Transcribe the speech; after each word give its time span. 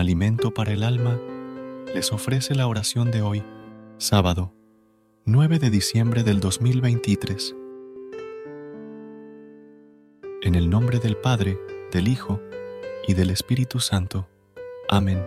Alimento 0.00 0.52
para 0.52 0.72
el 0.72 0.82
alma, 0.82 1.20
les 1.94 2.12
ofrece 2.12 2.54
la 2.54 2.66
oración 2.66 3.10
de 3.10 3.22
hoy, 3.22 3.44
sábado, 3.98 4.52
9 5.26 5.58
de 5.58 5.70
diciembre 5.70 6.22
del 6.22 6.40
2023. 6.40 7.54
En 10.42 10.54
el 10.54 10.70
nombre 10.70 10.98
del 10.98 11.16
Padre, 11.16 11.58
del 11.92 12.08
Hijo 12.08 12.40
y 13.06 13.14
del 13.14 13.30
Espíritu 13.30 13.78
Santo. 13.78 14.26
Amén. 14.88 15.22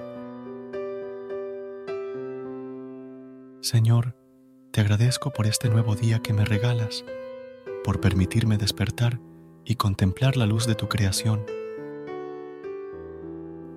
Señor, 3.62 4.16
te 4.72 4.82
agradezco 4.82 5.32
por 5.32 5.46
este 5.46 5.70
nuevo 5.70 5.96
día 5.96 6.20
que 6.20 6.34
me 6.34 6.46
regalas, 6.46 7.06
por 7.84 8.02
permitirme 8.02 8.58
despertar 8.58 9.20
y 9.64 9.76
contemplar 9.76 10.36
la 10.36 10.48
luz 10.48 10.66
de 10.66 10.76
tu 10.76 10.90
creación 10.90 11.46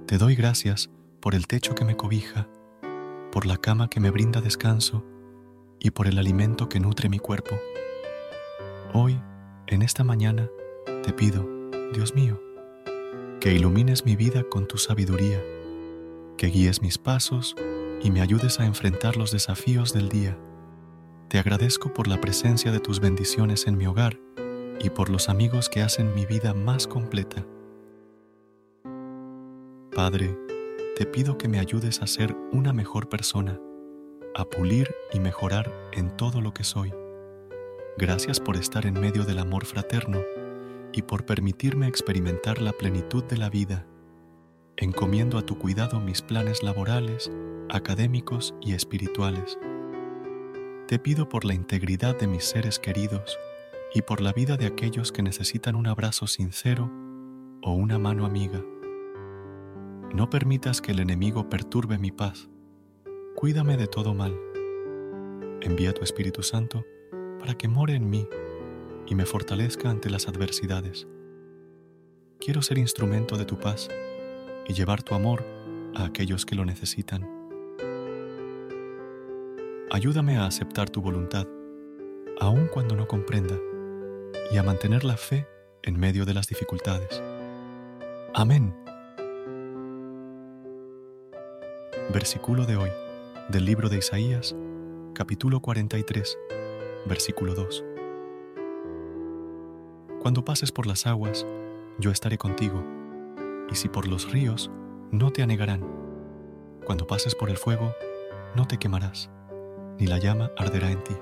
te 0.07 0.19
doy 0.19 0.37
gracias 0.37 0.89
por 1.21 1.35
el 1.35 1.49
techo 1.49 1.75
que 1.75 1.85
me 1.85 1.97
cobija, 1.97 2.47
por 3.33 3.45
la 3.45 3.57
cama 3.57 3.91
que 3.91 3.99
me 3.99 4.11
brinda 4.11 4.41
descanso 4.41 5.05
y 5.81 5.91
por 5.91 6.07
el 6.07 6.19
alimento 6.19 6.69
que 6.69 6.79
nutre 6.79 7.09
mi 7.09 7.19
cuerpo. 7.19 7.59
Hoy, 8.93 9.21
en 9.67 9.83
esta 9.83 10.05
mañana, 10.05 10.49
te 11.03 11.13
pido, 11.13 11.45
Dios 11.93 12.15
mío, 12.15 12.41
que 13.41 13.53
ilumines 13.53 14.05
mi 14.05 14.15
vida 14.15 14.45
con 14.49 14.69
tu 14.69 14.79
sabiduría, 14.79 15.43
que 16.39 16.47
guíes 16.47 16.83
mis 16.83 16.99
pasos 16.99 17.57
y 18.01 18.13
me 18.13 18.21
ayudes 18.21 18.61
a 18.61 18.67
enfrentar 18.67 19.17
los 19.17 19.33
desafíos 19.33 19.93
del 19.93 20.09
día. 20.09 20.39
Te 21.27 21.41
agradezco 21.41 21.93
por 21.93 22.07
la 22.07 22.21
presencia 22.21 22.71
de 22.71 22.79
tus 22.79 23.01
bendiciones 23.01 23.67
en 23.67 23.77
mi 23.77 23.89
hogar 23.89 24.21
y 24.79 24.89
por 24.91 25.11
los 25.11 25.29
amigos 25.29 25.69
que 25.69 25.83
hacen 25.83 26.15
mi 26.15 26.27
vida 26.27 26.55
más 26.55 26.87
completa. 26.87 27.45
Padre, 29.97 30.39
te 30.95 31.07
pido 31.07 31.39
que 31.39 31.49
me 31.49 31.59
ayudes 31.59 32.03
a 32.03 32.07
ser 32.07 32.37
una 32.53 32.75
mejor 32.75 33.09
persona, 33.09 33.59
a 34.35 34.45
pulir 34.45 34.95
y 35.11 35.21
mejorar 35.21 35.73
en 35.95 36.15
todo 36.19 36.43
lo 36.43 36.53
que 36.53 36.65
soy. 36.65 36.93
Gracias 37.97 38.39
por 38.39 38.59
estar 38.59 38.85
en 38.85 39.01
medio 39.01 39.25
del 39.25 39.39
amor 39.39 39.65
fraterno 39.65 40.21
y 40.93 41.01
por 41.01 41.25
permitirme 41.25 41.87
experimentar 41.87 42.61
la 42.61 42.73
plenitud 42.73 43.25
de 43.25 43.39
la 43.39 43.49
vida. 43.49 43.87
Encomiendo 44.77 45.39
a 45.39 45.47
tu 45.47 45.57
cuidado 45.57 45.99
mis 45.99 46.21
planes 46.21 46.63
laborales, 46.63 47.33
académicos 47.71 48.55
y 48.61 48.75
espirituales. 48.75 49.59
Te 50.89 50.99
pido 50.99 51.27
por 51.27 51.47
la 51.47 51.55
integridad 51.55 52.19
de 52.19 52.27
mis 52.27 52.45
seres 52.45 52.79
queridos 52.79 53.39
y 53.95 54.03
por 54.03 54.21
la 54.21 54.35
vida 54.35 54.59
de 54.59 54.67
aquellos 54.67 55.11
que 55.11 55.23
necesitan 55.23 55.75
un 55.75 55.87
abrazo 55.87 56.27
sincero 56.27 56.93
o 57.63 57.73
una 57.73 57.99
mano 57.99 58.27
amiga. 58.27 58.63
No 60.17 60.31
permitas 60.31 60.81
que 60.81 60.93
el 60.93 61.01
enemigo 61.01 61.51
perturbe 61.51 61.99
mi 61.99 62.11
paz. 62.11 62.49
Cuídame 63.35 63.77
de 63.77 63.87
todo 63.87 64.15
mal. 64.15 64.35
Envía 65.61 65.93
tu 65.93 66.03
Espíritu 66.05 66.43
Santo 66.43 66.87
para 67.39 67.53
que 67.53 67.69
more 67.69 67.95
en 67.95 68.09
mí 68.09 68.27
y 69.07 69.15
me 69.15 69.27
fortalezca 69.27 69.91
ante 69.91 70.09
las 70.09 70.27
adversidades. 70.27 71.07
Quiero 72.41 72.63
ser 72.63 72.79
instrumento 72.79 73.37
de 73.37 73.45
tu 73.45 73.59
paz 73.59 73.91
y 74.67 74.73
llevar 74.73 75.03
tu 75.03 75.15
amor 75.15 75.45
a 75.95 76.07
aquellos 76.07 76.47
que 76.47 76.55
lo 76.55 76.65
necesitan. 76.65 77.29
Ayúdame 79.91 80.39
a 80.39 80.47
aceptar 80.47 80.89
tu 80.89 81.03
voluntad, 81.03 81.47
aun 82.41 82.69
cuando 82.69 82.97
no 82.97 83.07
comprenda, 83.07 83.61
y 84.51 84.57
a 84.57 84.63
mantener 84.63 85.05
la 85.05 85.19
fe 85.19 85.47
en 85.83 86.01
medio 86.01 86.25
de 86.25 86.33
las 86.33 86.47
dificultades. 86.47 87.23
Amén. 88.33 88.86
Versículo 92.17 92.65
de 92.65 92.77
hoy 92.77 92.89
del 93.51 93.67
libro 93.67 93.91
de 93.91 93.99
Isaías, 93.99 94.57
capítulo 95.13 95.61
43, 95.61 96.39
versículo 97.05 97.55
2. 97.55 97.85
Cuando 100.23 100.43
pases 100.43 100.73
por 100.73 100.87
las 100.87 101.07
aguas, 101.07 101.45
yo 101.99 102.11
estaré 102.11 102.39
contigo, 102.39 102.83
y 103.71 103.75
si 103.75 103.91
por 103.91 104.09
los 104.09 104.33
ríos, 104.33 104.71
no 105.11 105.31
te 105.31 105.43
anegarán. 105.43 105.87
Cuando 106.87 107.07
pases 107.07 107.35
por 107.35 107.51
el 107.51 107.59
fuego, 107.59 107.95
no 108.55 108.67
te 108.67 108.79
quemarás, 108.79 109.29
ni 109.99 110.07
la 110.07 110.17
llama 110.17 110.51
arderá 110.57 110.91
en 110.91 111.05
ti. 111.05 111.17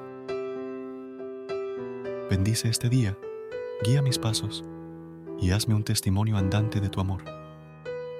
Bendice 2.30 2.68
este 2.68 2.88
día, 2.88 3.18
guía 3.82 4.00
mis 4.00 4.20
pasos, 4.20 4.64
y 5.40 5.50
hazme 5.50 5.74
un 5.74 5.82
testimonio 5.82 6.36
andante 6.36 6.80
de 6.80 6.88
tu 6.88 7.00
amor, 7.00 7.24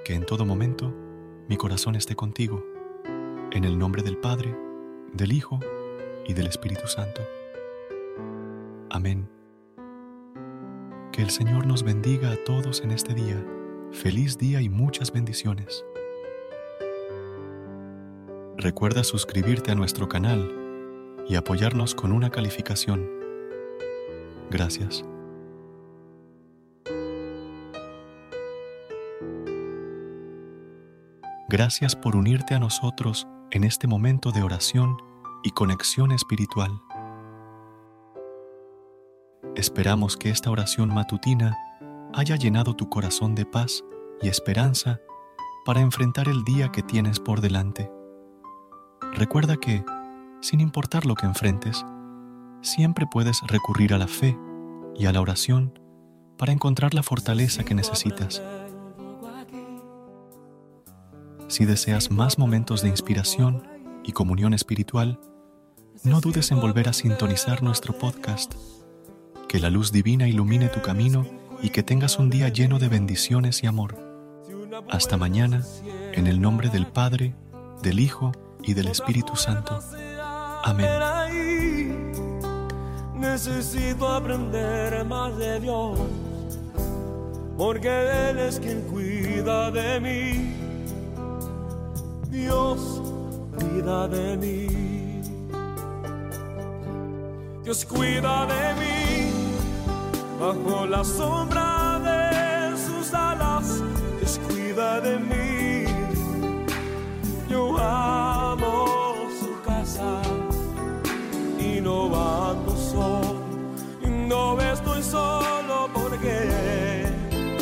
que 0.04 0.14
en 0.14 0.26
todo 0.26 0.44
momento 0.44 0.92
mi 1.48 1.56
corazón 1.56 1.94
esté 1.94 2.16
contigo, 2.16 2.64
en 3.52 3.64
el 3.64 3.78
nombre 3.78 4.02
del 4.02 4.16
Padre, 4.16 4.56
del 5.12 5.32
Hijo 5.32 5.60
y 6.26 6.32
del 6.32 6.46
Espíritu 6.46 6.86
Santo. 6.86 7.20
Amén. 8.90 9.28
Que 11.12 11.22
el 11.22 11.30
Señor 11.30 11.66
nos 11.66 11.82
bendiga 11.82 12.32
a 12.32 12.36
todos 12.44 12.80
en 12.80 12.90
este 12.90 13.14
día. 13.14 13.44
Feliz 13.92 14.38
día 14.38 14.60
y 14.60 14.68
muchas 14.68 15.12
bendiciones. 15.12 15.84
Recuerda 18.56 19.04
suscribirte 19.04 19.70
a 19.70 19.74
nuestro 19.74 20.08
canal 20.08 20.50
y 21.28 21.36
apoyarnos 21.36 21.94
con 21.94 22.12
una 22.12 22.30
calificación. 22.30 23.08
Gracias. 24.50 25.04
Gracias 31.56 31.94
por 31.94 32.16
unirte 32.16 32.56
a 32.56 32.58
nosotros 32.58 33.28
en 33.52 33.62
este 33.62 33.86
momento 33.86 34.32
de 34.32 34.42
oración 34.42 34.96
y 35.44 35.50
conexión 35.50 36.10
espiritual. 36.10 36.82
Esperamos 39.54 40.16
que 40.16 40.30
esta 40.30 40.50
oración 40.50 40.92
matutina 40.92 41.56
haya 42.12 42.34
llenado 42.34 42.74
tu 42.74 42.88
corazón 42.88 43.36
de 43.36 43.46
paz 43.46 43.84
y 44.20 44.26
esperanza 44.26 44.98
para 45.64 45.80
enfrentar 45.80 46.28
el 46.28 46.42
día 46.42 46.72
que 46.72 46.82
tienes 46.82 47.20
por 47.20 47.40
delante. 47.40 47.88
Recuerda 49.12 49.56
que, 49.56 49.84
sin 50.40 50.58
importar 50.58 51.06
lo 51.06 51.14
que 51.14 51.26
enfrentes, 51.26 51.86
siempre 52.62 53.06
puedes 53.08 53.40
recurrir 53.46 53.94
a 53.94 53.98
la 53.98 54.08
fe 54.08 54.36
y 54.96 55.06
a 55.06 55.12
la 55.12 55.20
oración 55.20 55.78
para 56.36 56.52
encontrar 56.52 56.94
la 56.94 57.04
fortaleza 57.04 57.62
que 57.62 57.76
necesitas. 57.76 58.42
Si 61.54 61.66
deseas 61.66 62.10
más 62.10 62.36
momentos 62.36 62.82
de 62.82 62.88
inspiración 62.88 63.62
y 64.02 64.10
comunión 64.10 64.54
espiritual, 64.54 65.20
no 66.02 66.20
dudes 66.20 66.50
en 66.50 66.60
volver 66.60 66.88
a 66.88 66.92
sintonizar 66.92 67.62
nuestro 67.62 67.96
podcast. 67.96 68.54
Que 69.46 69.60
la 69.60 69.70
luz 69.70 69.92
divina 69.92 70.26
ilumine 70.26 70.68
tu 70.68 70.82
camino 70.82 71.24
y 71.62 71.68
que 71.68 71.84
tengas 71.84 72.18
un 72.18 72.28
día 72.28 72.48
lleno 72.48 72.80
de 72.80 72.88
bendiciones 72.88 73.62
y 73.62 73.68
amor. 73.68 73.94
Hasta 74.90 75.16
mañana, 75.16 75.62
en 76.12 76.26
el 76.26 76.40
nombre 76.40 76.70
del 76.70 76.88
Padre, 76.88 77.36
del 77.84 78.00
Hijo 78.00 78.32
y 78.60 78.74
del 78.74 78.88
Espíritu 78.88 79.36
Santo. 79.36 79.78
Amén. 80.64 80.88
Necesito 83.14 84.08
aprender 84.08 85.04
más 85.04 85.38
de 85.38 85.60
Dios, 85.60 86.00
porque 87.56 88.30
Él 88.30 88.40
es 88.40 88.58
quien 88.58 88.80
cuida 88.88 89.70
de 89.70 90.00
mí. 90.00 90.63
Dios 92.34 93.00
cuida 93.56 94.08
de 94.08 94.36
mí. 94.36 94.66
Dios 97.62 97.84
cuida 97.84 98.46
de 98.46 98.64
mí 98.80 99.30
bajo 100.40 100.84
la 100.84 101.04
sombra 101.04 102.00
de 102.00 102.76
sus 102.76 103.14
alas. 103.14 103.80
Dios 104.18 104.40
cuida 104.48 105.00
de 105.00 105.16
mí. 105.30 105.84
Yo 107.48 107.78
amo 107.78 109.14
su 109.40 109.52
casa 109.62 110.20
y 111.60 111.80
no 111.80 112.06
ando 112.50 112.76
solo. 112.76 113.44
Y 114.02 114.08
no 114.08 114.60
estoy 114.60 115.04
solo 115.04 115.88
porque 115.94 117.06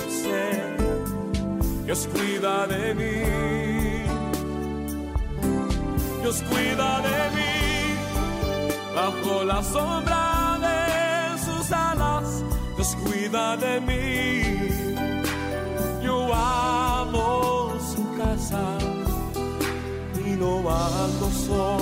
sé 0.08 0.76
Dios 1.84 2.08
cuida 2.14 2.66
de 2.66 2.94
mí. 2.94 3.71
Dios 6.32 6.44
cuida 6.48 7.02
de 7.02 7.30
mí 7.36 7.94
bajo 8.96 9.44
la 9.44 9.62
sombra 9.62 10.58
de 10.62 11.38
sus 11.38 11.70
alas. 11.70 12.42
Dios 12.74 12.96
cuida 13.04 13.54
de 13.58 13.78
mí. 13.82 14.70
Yo 16.02 16.32
amo 16.32 17.74
su 17.94 18.16
casa 18.16 18.78
y 20.24 20.30
no 20.30 20.60
ando 20.70 21.30
solo. 21.30 21.81